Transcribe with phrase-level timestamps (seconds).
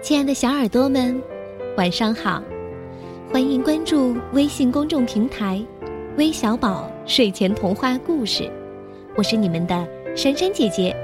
[0.00, 1.20] 亲爱的小耳朵们，
[1.76, 2.40] 晚上好！
[3.32, 5.60] 欢迎关注微信公众平台
[6.16, 8.48] “微小宝睡前童话故事”，
[9.18, 10.94] 我是你们的珊珊姐姐。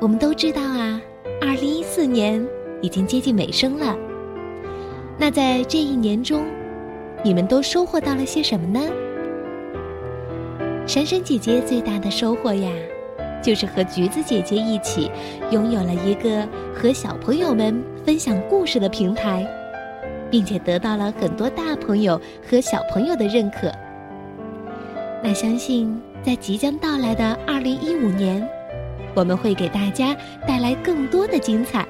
[0.00, 1.00] 我们都知道啊，
[1.40, 2.44] 二零一四年
[2.82, 3.96] 已经接近尾声了。
[5.16, 6.44] 那在这一年中，
[7.22, 8.80] 你们都收获到了些什么呢？
[10.84, 12.68] 珊珊姐姐最大的收获呀！
[13.40, 15.10] 就是和橘子姐姐一起，
[15.50, 19.46] 拥有了一个和小朋友们分享故事的平台，
[20.30, 23.72] 并且得到了很多大朋友和小朋友的认可。
[25.22, 28.46] 那相信在即将到来的二零一五年，
[29.14, 31.86] 我们会给大家带来更多的精彩。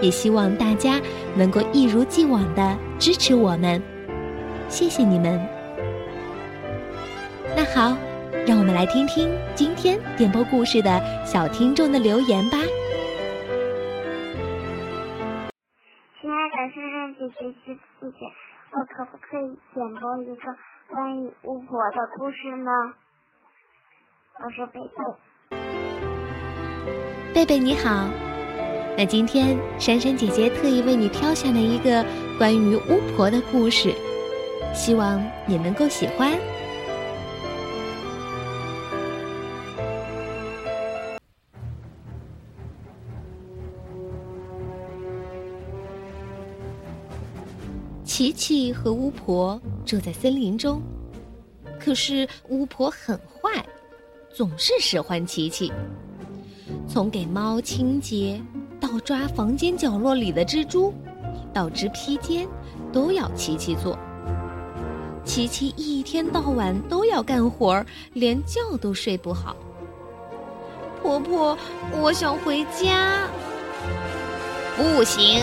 [0.00, 1.00] 也希望大家
[1.34, 3.82] 能够一如既往的支持我们，
[4.68, 5.40] 谢谢你们。
[7.56, 7.96] 那好。
[8.48, 12.56] 让我们来听听今天点播故事的小听众的留言吧。
[16.18, 18.24] 亲爱的珊珊姐姐、姐姐，
[18.72, 20.56] 我可不可以点播一个
[20.88, 22.70] 关于巫婆的故事呢？
[24.42, 25.04] 我是贝贝。
[27.34, 28.08] 贝贝你好，
[28.96, 32.02] 那今天珊珊姐姐特意为你挑选了一个
[32.38, 33.92] 关于巫婆的故事，
[34.72, 36.32] 希望你能够喜欢。
[48.18, 50.82] 琪琪和巫婆住在森林中，
[51.78, 53.64] 可是巫婆很坏，
[54.34, 55.72] 总是使唤琪琪。
[56.88, 58.42] 从给猫清洁，
[58.80, 60.92] 到抓房间角落里的蜘蛛，
[61.54, 62.44] 到织披肩，
[62.92, 63.96] 都要琪琪做。
[65.24, 69.54] 琪琪一天到晚都要干活儿，连觉都睡不好。
[71.00, 71.56] 婆婆，
[72.02, 73.28] 我想回家。
[74.76, 75.40] 不行。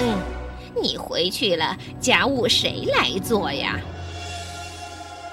[0.81, 3.79] 你回去了，家务谁来做呀？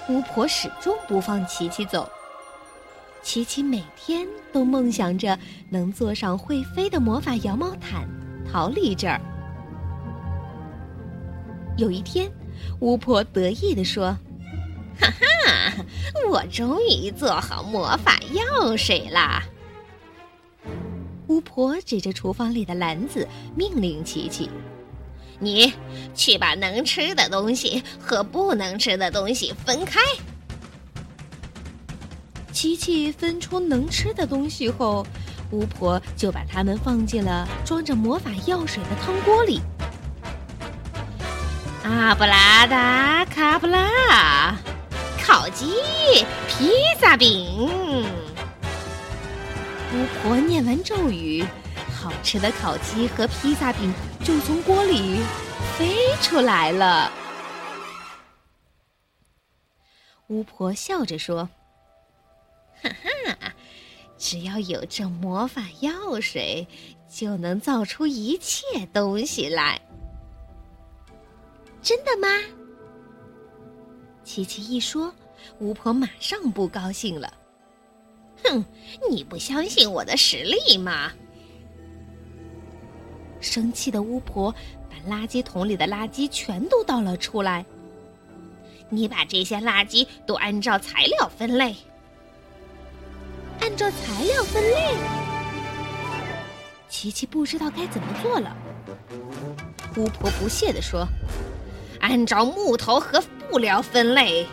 [0.08, 2.08] 巫婆始终不放琪琪走。
[3.22, 5.38] 琪琪每天都梦想着
[5.70, 8.08] 能坐上会飞的魔法羊毛毯，
[8.50, 9.20] 逃离这儿。
[11.76, 12.30] 有一天，
[12.80, 14.06] 巫婆得意地说
[15.00, 15.84] ：“哈哈，
[16.28, 19.42] 我终于做好魔法药水啦！”
[21.28, 24.50] 巫婆指着厨房里的篮子，命令琪琪。
[25.42, 25.74] 你
[26.14, 30.00] 去把能吃的东西和不能吃的东西分开。
[32.52, 35.04] 琪琪分出能吃的东西后，
[35.50, 39.60] 巫婆就把它们放进了装着魔法药水的汤锅里。
[41.82, 44.54] 阿布拉达卡布拉，
[45.20, 45.74] 烤鸡、
[46.46, 46.70] 披
[47.00, 47.68] 萨饼。
[49.92, 51.44] 巫婆念完咒语。
[52.02, 55.20] 好吃的烤鸡和披萨饼就从锅里
[55.78, 57.12] 飞出来了。
[60.26, 61.48] 巫婆笑着说
[62.82, 62.90] ：“哈
[63.38, 63.54] 哈，
[64.18, 66.66] 只要有这魔法药水，
[67.08, 69.80] 就能造出一切东西来。”
[71.80, 72.26] 真的吗？
[74.24, 75.14] 琪琪一说，
[75.60, 77.32] 巫婆马上不高兴了。
[78.42, 78.64] “哼，
[79.08, 81.12] 你不相信我的实力吗？”
[83.42, 84.54] 生气的巫婆
[84.88, 87.64] 把垃圾桶里的垃圾全都倒了出来。
[88.88, 91.74] 你把这些垃圾都按照材料分类。
[93.60, 94.94] 按照材料分类？
[96.88, 98.56] 琪琪不知道该怎么做了。
[99.96, 101.06] 巫婆不屑地说
[102.00, 104.46] ：“按照木头和布料分类。”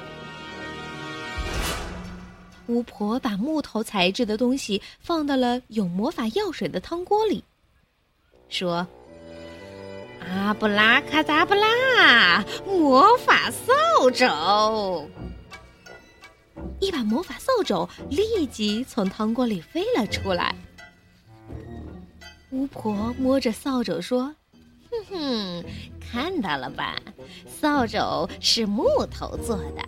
[2.67, 7.43] 巫婆把木头材质的东西放到了有魔法药水的汤锅里。
[8.49, 8.85] 说
[10.19, 15.09] ：“阿布拉卡达布拉，魔法扫帚！”
[16.81, 20.55] 一把魔法扫帚立即从汤锅里飞了出来。
[22.51, 24.33] 巫婆摸着扫帚说
[24.89, 25.63] ：“哼哼，
[25.99, 26.95] 看到了吧？
[27.47, 29.83] 扫帚是木头做的。”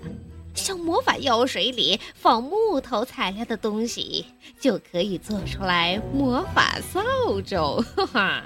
[0.53, 4.25] 像魔法药水里放木头材料的东西，
[4.59, 7.01] 就可以做出来魔法扫
[7.42, 7.81] 帚。
[7.95, 8.45] 哈哈！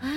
[0.00, 0.10] 唉，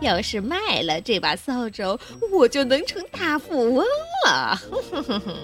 [0.00, 1.98] 要是卖了这把扫帚，
[2.32, 3.84] 我就能成大富翁
[4.26, 4.56] 了。
[4.90, 5.34] 哼哼哼！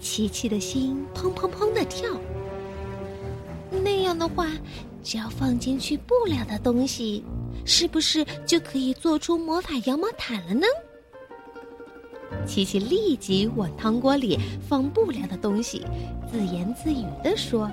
[0.00, 2.08] 琪琪的心砰砰砰的跳。
[3.70, 4.46] 那样的话，
[5.02, 7.24] 只要放进去布料的东西，
[7.64, 10.66] 是不是就可以做出魔法羊毛毯了呢？
[12.46, 14.38] 琪琪立即往汤锅里
[14.68, 15.84] 放布料的东西，
[16.30, 17.70] 自言自语地说：“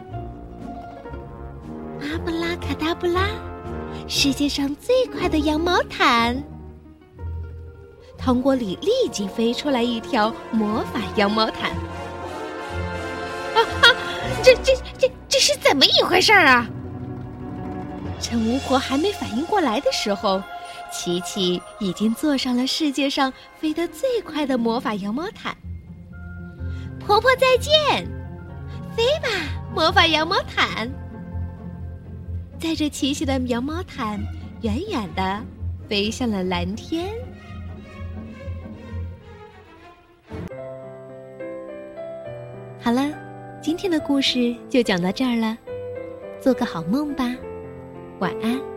[2.02, 3.30] 阿布拉卡达布拉，
[4.08, 6.42] 世界上最快的羊毛毯。
[8.18, 11.72] 糖果里立即飞出来一条魔法羊毛毯。
[13.54, 13.96] 啊啊！
[14.42, 16.68] 这这这这是怎么一回事儿啊？
[18.20, 20.42] 趁巫婆还没反应过来的时候，
[20.94, 25.56] 琪琪已经坐上了世界上飞得最快的魔法羊毛毯。
[27.00, 28.08] 婆婆再见，
[28.96, 29.28] 飞吧，
[29.76, 30.90] 魔法羊毛毯！
[32.60, 34.18] 载着琪琪的羊毛毯
[34.62, 35.42] 远远的
[35.90, 37.10] 飞向了蓝天。
[42.80, 43.12] 好了，
[43.62, 45.58] 今天的故事就讲到这儿了，
[46.40, 47.36] 做个好梦吧。
[48.20, 48.73] 晚安。